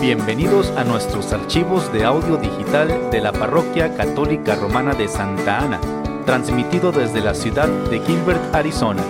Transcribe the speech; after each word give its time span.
Bienvenidos 0.00 0.70
a 0.78 0.84
nuestros 0.84 1.30
archivos 1.30 1.92
de 1.92 2.04
audio 2.04 2.38
digital 2.38 3.10
de 3.10 3.20
la 3.20 3.32
Parroquia 3.32 3.94
Católica 3.98 4.54
Romana 4.54 4.94
de 4.94 5.06
Santa 5.08 5.58
Ana, 5.58 5.78
transmitido 6.24 6.90
desde 6.90 7.20
la 7.20 7.34
ciudad 7.34 7.68
de 7.68 8.00
Gilbert, 8.00 8.54
Arizona. 8.54 9.04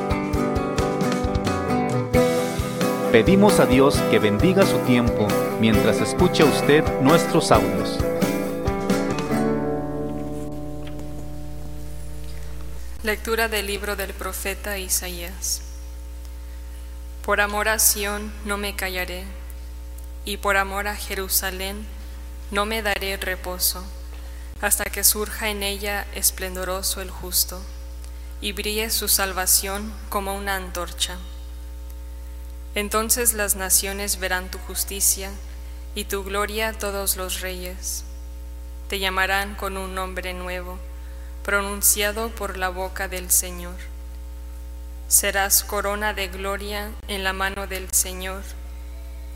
Pedimos 3.12 3.60
a 3.60 3.66
Dios 3.66 4.00
que 4.10 4.18
bendiga 4.18 4.66
su 4.66 4.78
tiempo 4.78 5.28
mientras 5.60 6.00
escucha 6.00 6.44
usted 6.44 6.82
nuestros 7.02 7.52
audios. 7.52 8.00
Lectura 13.04 13.46
del 13.46 13.68
libro 13.68 13.94
del 13.94 14.12
profeta 14.12 14.76
Isaías. 14.76 15.62
Por 17.24 17.40
amor 17.40 17.68
a 17.68 17.78
Sión 17.78 18.32
no 18.44 18.56
me 18.56 18.74
callaré, 18.74 19.24
y 20.24 20.36
por 20.36 20.56
amor 20.56 20.88
a 20.88 20.96
Jerusalén 20.96 21.86
no 22.50 22.66
me 22.66 22.82
daré 22.82 23.16
reposo, 23.16 23.84
hasta 24.60 24.84
que 24.84 25.04
surja 25.04 25.48
en 25.48 25.62
ella 25.62 26.06
esplendoroso 26.14 27.00
el 27.00 27.10
justo, 27.10 27.60
y 28.40 28.52
brille 28.52 28.90
su 28.90 29.08
salvación 29.08 29.92
como 30.08 30.34
una 30.34 30.56
antorcha. 30.56 31.18
Entonces 32.74 33.32
las 33.32 33.56
naciones 33.56 34.18
verán 34.18 34.50
tu 34.50 34.58
justicia, 34.58 35.30
y 35.94 36.04
tu 36.04 36.22
gloria 36.22 36.72
todos 36.72 37.16
los 37.16 37.40
reyes. 37.40 38.04
Te 38.88 38.98
llamarán 38.98 39.54
con 39.54 39.76
un 39.76 39.94
nombre 39.94 40.34
nuevo, 40.34 40.78
pronunciado 41.44 42.28
por 42.30 42.56
la 42.56 42.68
boca 42.68 43.08
del 43.08 43.30
Señor. 43.30 43.76
Serás 45.08 45.64
corona 45.64 46.14
de 46.14 46.28
gloria 46.28 46.90
en 47.08 47.24
la 47.24 47.32
mano 47.32 47.66
del 47.66 47.90
Señor 47.90 48.42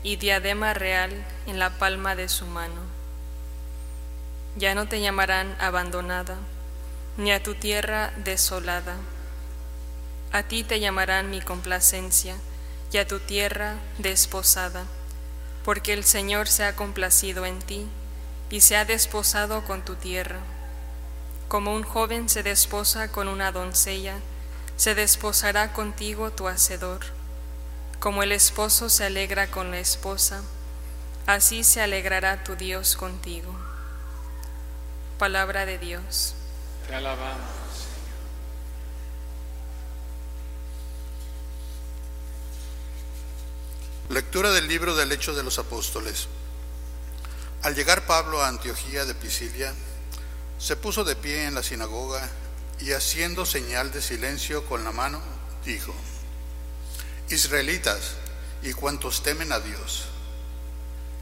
y 0.05 0.17
diadema 0.17 0.75
real 0.75 1.11
en 1.47 1.57
la 1.57 1.79
palma 1.79 2.15
de 2.15 2.29
su 2.29 2.45
mano. 2.45 2.79
Ya 4.55 4.75
no 4.75 4.87
te 4.87 5.01
llamarán 5.01 5.55
abandonada, 5.59 6.37
ni 7.17 7.31
a 7.31 7.41
tu 7.41 7.55
tierra 7.55 8.13
desolada. 8.17 8.97
A 10.31 10.43
ti 10.43 10.63
te 10.63 10.79
llamarán 10.79 11.31
mi 11.31 11.41
complacencia, 11.41 12.35
y 12.91 12.97
a 12.97 13.07
tu 13.07 13.19
tierra 13.19 13.77
desposada, 13.97 14.85
porque 15.63 15.93
el 15.93 16.03
Señor 16.03 16.47
se 16.49 16.65
ha 16.65 16.75
complacido 16.75 17.47
en 17.47 17.57
ti, 17.57 17.87
y 18.51 18.61
se 18.61 18.77
ha 18.77 18.85
desposado 18.85 19.65
con 19.65 19.83
tu 19.83 19.95
tierra. 19.95 20.37
Como 21.47 21.73
un 21.73 21.81
joven 21.81 22.29
se 22.29 22.43
desposa 22.43 23.11
con 23.11 23.27
una 23.27 23.51
doncella, 23.51 24.17
se 24.77 24.93
desposará 24.93 25.73
contigo 25.73 26.29
tu 26.29 26.47
hacedor 26.47 27.14
como 27.99 28.23
el 28.23 28.31
esposo 28.31 28.89
se 28.89 29.05
alegra 29.05 29.47
con 29.47 29.71
la 29.71 29.79
esposa, 29.79 30.41
así 31.25 31.63
se 31.63 31.81
alegrará 31.81 32.43
tu 32.43 32.55
Dios 32.55 32.95
contigo. 32.95 33.55
Palabra 35.17 35.65
de 35.65 35.77
Dios. 35.77 36.33
Te 36.87 36.95
alabamos, 36.95 37.65
Lectura 44.09 44.51
del 44.51 44.67
libro 44.67 44.95
del 44.95 45.11
Hecho 45.11 45.33
de 45.33 45.41
los 45.41 45.57
Apóstoles. 45.57 46.27
Al 47.63 47.73
llegar 47.73 48.05
Pablo 48.05 48.43
a 48.43 48.49
Antioquía 48.49 49.03
de 49.03 49.15
Pisilia, 49.15 49.73
se 50.59 50.75
puso 50.75 51.03
de 51.03 51.15
pie 51.15 51.45
en 51.45 51.55
la 51.55 51.63
sinagoga 51.63 52.29
y 52.79 52.91
haciendo 52.91 53.47
señal 53.47 53.91
de 53.91 54.03
silencio 54.03 54.63
con 54.67 54.83
la 54.83 54.91
mano, 54.91 55.19
dijo, 55.65 55.95
Israelitas 57.35 58.13
y 58.63 58.71
cuantos 58.73 59.21
temen 59.21 59.51
a 59.51 59.59
Dios, 59.59 60.05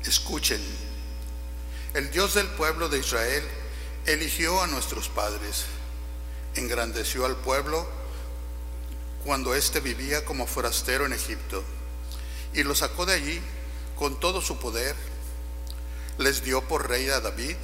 escuchen, 0.05 0.61
el 1.95 2.11
Dios 2.11 2.35
del 2.35 2.47
pueblo 2.49 2.87
de 2.87 2.99
Israel 2.99 3.43
eligió 4.05 4.61
a 4.61 4.67
nuestros 4.67 5.09
padres, 5.09 5.65
engrandeció 6.55 7.25
al 7.25 7.35
pueblo 7.35 7.89
cuando 9.25 9.55
éste 9.55 9.79
vivía 9.79 10.23
como 10.23 10.45
forastero 10.45 11.05
en 11.05 11.13
Egipto, 11.13 11.63
y 12.53 12.61
lo 12.63 12.75
sacó 12.75 13.07
de 13.07 13.15
allí 13.15 13.41
con 13.97 14.19
todo 14.19 14.41
su 14.41 14.59
poder, 14.59 14.95
les 16.19 16.43
dio 16.43 16.61
por 16.67 16.89
rey 16.89 17.09
a 17.09 17.21
David, 17.21 17.55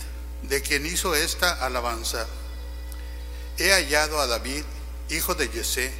de 0.41 0.61
quien 0.63 0.87
hizo 0.87 1.13
esta 1.13 1.51
alabanza. 1.63 2.25
He 3.57 3.71
hallado 3.71 4.19
a 4.19 4.25
David, 4.25 4.63
hijo 5.09 5.35
de 5.35 5.49
Yesé, 5.49 5.93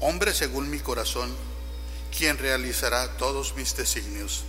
hombre 0.00 0.32
según 0.32 0.70
mi 0.70 0.78
corazón, 0.78 1.34
quien 2.16 2.38
realizará 2.38 3.16
todos 3.16 3.54
mis 3.56 3.74
designios. 3.76 4.44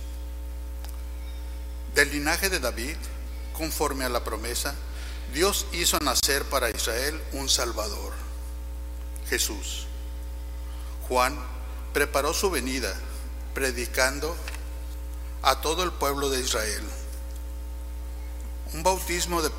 Del 1.94 2.10
linaje 2.10 2.50
de 2.50 2.60
David, 2.60 2.96
conforme 3.56 4.04
a 4.04 4.08
la 4.08 4.22
promesa, 4.22 4.74
Dios 5.32 5.66
hizo 5.72 5.98
nacer 6.00 6.44
para 6.44 6.70
Israel 6.70 7.20
un 7.32 7.48
Salvador, 7.48 8.12
Jesús. 9.28 9.86
Juan 11.08 11.38
preparó 11.92 12.34
su 12.34 12.50
venida, 12.50 12.94
predicando 13.54 14.36
a 15.42 15.60
todo 15.60 15.82
el 15.84 15.92
pueblo 15.92 16.30
de 16.30 16.40
Israel. 16.40 16.82
Un 18.72 18.82
bautismo 18.82 19.40
de 19.42 19.50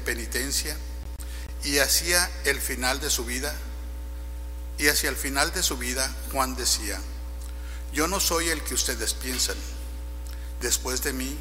penitencia 0.00 0.76
y 1.64 1.78
hacia 1.78 2.28
el 2.44 2.60
final 2.60 3.00
de 3.00 3.10
su 3.10 3.24
vida, 3.24 3.54
y 4.78 4.88
hacia 4.88 5.10
el 5.10 5.16
final 5.16 5.52
de 5.52 5.62
su 5.62 5.76
vida, 5.76 6.12
Juan 6.32 6.56
decía, 6.56 7.00
yo 7.92 8.08
no 8.08 8.20
soy 8.20 8.48
el 8.48 8.62
que 8.62 8.74
ustedes 8.74 9.14
piensan. 9.14 9.56
Después 10.60 11.02
de 11.02 11.12
mí 11.12 11.36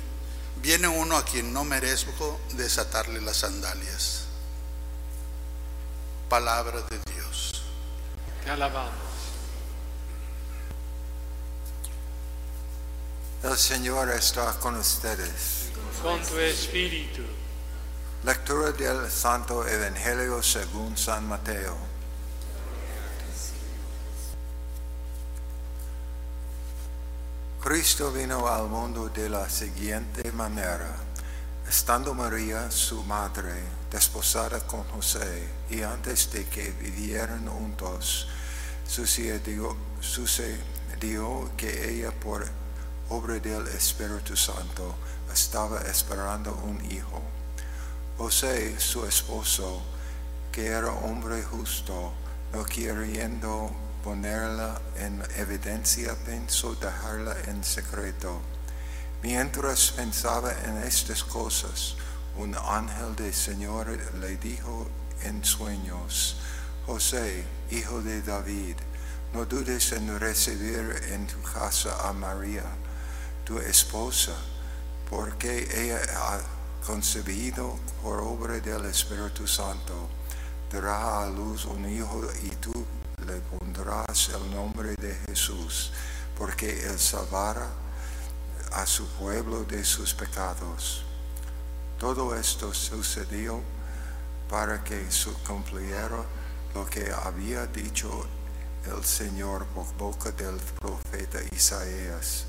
viene 0.62 0.88
uno 0.88 1.16
a 1.16 1.24
quien 1.24 1.54
no 1.54 1.64
merezco 1.64 2.40
desatarle 2.54 3.22
las 3.22 3.38
sandalias. 3.38 4.26
Palabra 6.30 6.82
de 6.82 7.00
Dios. 7.14 7.64
te 8.44 8.52
alabamos. 8.52 9.12
El 13.44 13.58
Señor 13.58 14.10
está 14.12 14.54
con 14.60 14.76
ustedes. 14.76 15.70
Con 16.02 16.22
tu 16.22 16.38
espíritu. 16.38 17.24
Lectura 18.24 18.72
del 18.72 19.10
Santo 19.10 19.68
Evangelio 19.68 20.44
según 20.44 20.96
San 20.96 21.28
Mateo. 21.28 21.91
Cristo 27.82 28.12
vino 28.12 28.48
al 28.48 28.68
mundo 28.68 29.10
de 29.10 29.28
la 29.28 29.50
siguiente 29.50 30.32
manera. 30.34 30.96
Estando 31.68 32.14
María, 32.14 32.70
su 32.70 33.04
madre, 33.06 33.56
desposada 33.90 34.60
con 34.68 34.84
José, 34.84 35.48
y 35.68 35.82
antes 35.82 36.32
de 36.32 36.46
que 36.46 36.70
vivieran 36.74 37.48
juntos, 37.48 38.28
sucedió, 38.86 39.76
sucedió 40.00 41.50
que 41.58 41.90
ella 41.90 42.12
por 42.12 42.46
obra 43.10 43.40
del 43.40 43.68
Espíritu 43.70 44.38
Santo 44.38 44.94
estaba 45.34 45.82
esperando 45.82 46.54
un 46.64 46.86
hijo. 46.86 47.20
José, 48.16 48.80
su 48.80 49.08
esposo, 49.08 49.82
que 50.52 50.68
era 50.68 50.92
hombre 50.92 51.42
justo, 51.42 52.14
no 52.54 52.64
queriendo 52.64 53.72
ponerla 54.04 54.82
en 54.96 55.24
evidencia, 55.38 56.16
pensó 56.26 56.76
dejarla 56.76 57.36
en 57.48 57.64
secreto. 57.64 58.42
Mientras 59.24 59.92
pensaba 59.92 60.52
en 60.66 60.78
estas 60.78 61.24
cosas, 61.24 61.96
un 62.38 62.56
ángel 62.56 63.16
del 63.16 63.34
Señor 63.34 63.88
le 64.20 64.38
dijo 64.38 64.88
en 65.24 65.44
sueños, 65.44 66.38
José, 66.86 67.46
hijo 67.70 68.02
de 68.02 68.22
David, 68.22 68.76
no 69.34 69.46
dudes 69.46 69.92
en 69.92 70.20
recibir 70.20 71.00
en 71.10 71.28
tu 71.28 71.42
casa 71.42 72.10
a 72.10 72.14
María, 72.14 72.66
tu 73.46 73.60
esposa, 73.60 74.34
porque 75.10 75.68
ella 75.74 76.02
ha 76.18 76.40
concebido 76.86 77.78
por 78.02 78.20
obra 78.20 78.60
del 78.60 78.86
Espíritu 78.86 79.48
Santo, 79.48 80.10
dará 80.72 81.24
a 81.24 81.30
luz 81.30 81.66
un 81.66 81.88
hijo 81.88 82.24
y 82.44 82.50
tú 82.56 82.74
le 83.28 83.40
pondrás 83.72 84.30
el 84.30 84.52
nombre 84.52 84.96
de 85.00 85.16
Jesús, 85.28 85.92
porque 86.38 86.86
él 86.88 87.00
salvará 87.00 87.70
a 88.74 88.86
su 88.86 89.08
pueblo 89.08 89.64
de 89.64 89.84
sus 89.86 90.14
pecados. 90.14 91.04
Todo 91.98 92.36
esto 92.36 92.74
sucedió 92.74 93.62
para 94.50 94.84
que 94.84 95.10
se 95.10 95.32
cumpliera 95.48 96.18
lo 96.74 96.86
que 96.86 97.12
había 97.24 97.66
dicho 97.68 98.26
el 98.94 99.06
Señor 99.06 99.66
por 99.68 99.86
boca 99.96 100.32
del 100.32 100.58
profeta 100.80 101.40
Isaías. 101.56 102.46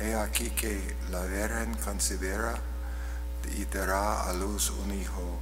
He 0.00 0.14
aquí 0.14 0.50
que 0.50 0.96
la 1.10 1.22
Virgen 1.22 1.74
concebirá 1.84 2.54
y 3.56 3.64
dará 3.66 4.22
a 4.22 4.32
luz 4.32 4.70
un 4.70 4.92
hijo, 4.92 5.38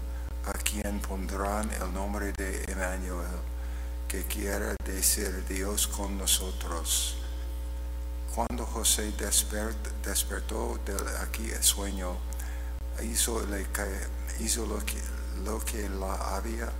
a 0.46 0.52
quien 0.52 1.00
pondrán 1.00 1.70
el 1.70 1.92
nombre 1.92 2.32
de 2.32 2.64
Emmanuel 2.66 3.53
que 4.14 4.22
quiera 4.26 4.76
decir 4.84 5.44
Dios 5.48 5.88
con 5.88 6.16
nosotros. 6.16 7.16
Cuando 8.32 8.64
José 8.64 9.12
despert- 9.18 9.90
despertó 10.04 10.78
del 10.86 11.04
aquí 11.20 11.50
sueño, 11.60 12.16
hizo, 13.02 13.40
lo, 13.40 14.78
que, 14.84 15.00
lo 15.44 15.58
que 15.64 15.88
la 15.88 16.14
había 16.36 16.70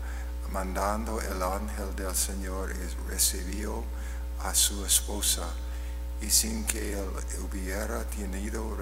mandando 0.53 1.21
el 1.21 1.43
ángel 1.43 1.97
del 1.97 2.15
Señor 2.15 2.71
y 2.71 3.11
recibió 3.11 3.83
a 4.45 4.55
su 4.55 4.85
esposa. 4.87 5.49
Y 6.23 6.31
sin 6.31 6.65
que 6.67 6.93
él 6.93 7.09
hubiera 7.51 8.05
tenido 8.05 8.77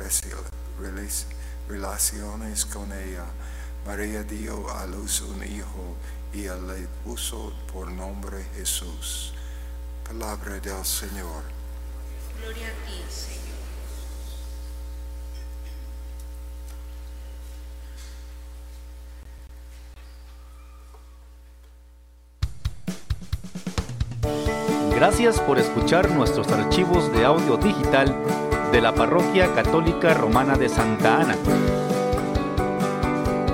relaciones 1.68 2.66
con 2.66 2.92
ella, 2.92 3.24
María 3.86 4.22
dio 4.22 4.70
a 4.70 4.86
luz 4.86 5.22
un 5.22 5.42
hijo 5.42 5.96
y 6.32 6.44
él 6.44 6.66
le 6.68 6.86
puso 7.04 7.52
por 7.72 7.90
nombre 7.90 8.44
Jesús. 8.54 9.34
Palabra 10.06 10.60
del 10.60 10.84
Señor. 10.84 11.42
Gloria 12.40 12.68
a 12.68 12.86
ti, 12.86 13.02
Señor. 13.08 13.42
Gracias 24.94 25.40
por 25.40 25.58
escuchar 25.58 26.08
nuestros 26.12 26.46
archivos 26.52 27.12
de 27.12 27.24
audio 27.24 27.56
digital 27.56 28.14
de 28.70 28.80
la 28.80 28.94
Parroquia 28.94 29.52
Católica 29.52 30.14
Romana 30.14 30.56
de 30.56 30.68
Santa 30.68 31.20
Ana. 31.20 31.36